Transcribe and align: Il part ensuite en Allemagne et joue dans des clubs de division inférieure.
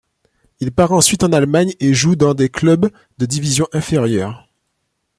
Il 0.61 0.71
part 0.71 0.93
ensuite 0.93 1.21
en 1.21 1.31
Allemagne 1.31 1.73
et 1.79 1.93
joue 1.93 2.15
dans 2.15 2.33
des 2.33 2.49
clubs 2.49 2.89
de 3.19 3.27
division 3.27 3.67
inférieure. 3.71 4.49